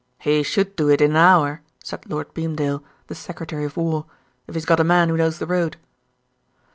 [0.17, 4.07] "He should do it in an hour," said Lord Beamdale, the Secretary of War,
[4.47, 5.77] "if he's got a man who knows the road."